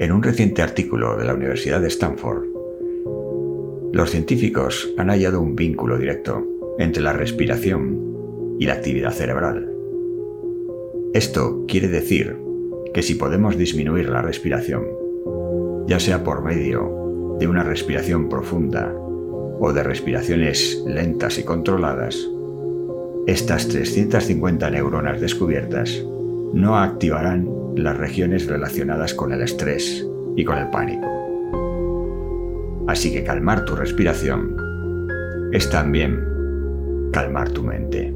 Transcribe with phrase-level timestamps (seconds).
[0.00, 2.44] En un reciente artículo de la Universidad de Stanford,
[3.92, 6.42] los científicos han hallado un vínculo directo
[6.78, 9.70] entre la respiración y la actividad cerebral.
[11.12, 12.34] Esto quiere decir
[12.94, 14.86] que si podemos disminuir la respiración,
[15.86, 22.26] ya sea por medio de una respiración profunda o de respiraciones lentas y controladas,
[23.26, 26.02] estas 350 neuronas descubiertas
[26.54, 31.06] no activarán las regiones relacionadas con el estrés y con el pánico.
[32.88, 34.56] Así que calmar tu respiración
[35.52, 36.20] es también
[37.12, 38.14] calmar tu mente.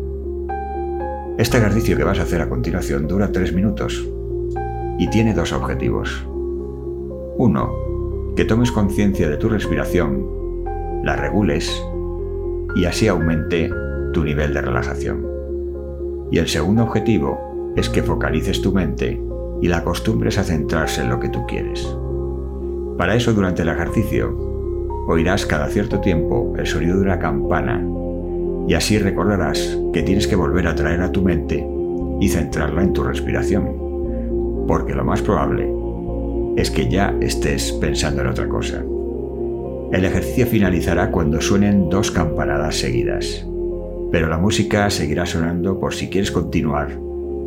[1.39, 4.09] Este ejercicio que vas a hacer a continuación dura 3 minutos
[4.99, 6.25] y tiene dos objetivos.
[7.37, 10.65] Uno, que tomes conciencia de tu respiración,
[11.05, 11.83] la regules
[12.77, 13.71] y así aumente
[14.13, 15.27] tu nivel de relajación.
[16.31, 19.21] Y el segundo objetivo es que focalices tu mente
[19.65, 21.89] y la acostumbres a centrarse en lo que tú quieres.
[22.99, 24.29] Para eso durante el ejercicio
[25.09, 27.83] oirás cada cierto tiempo el sonido de una campana
[28.69, 31.67] y así recordarás que tienes que volver a traer a tu mente
[32.21, 35.67] y centrarla en tu respiración, porque lo más probable
[36.57, 38.85] es que ya estés pensando en otra cosa.
[39.93, 43.47] El ejercicio finalizará cuando suenen dos campanadas seguidas
[44.13, 46.91] pero la música seguirá sonando por si quieres continuar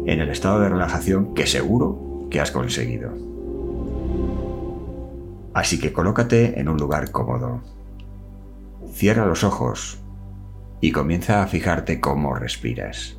[0.05, 3.11] en el estado de relajación que seguro que has conseguido.
[5.53, 7.61] Así que colócate en un lugar cómodo.
[8.91, 9.99] Cierra los ojos
[10.81, 13.17] y comienza a fijarte cómo respiras.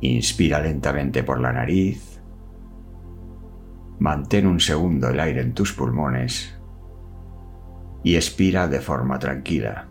[0.00, 2.20] Inspira lentamente por la nariz.
[3.98, 6.54] Mantén un segundo el aire en tus pulmones
[8.04, 9.88] y expira de forma tranquila.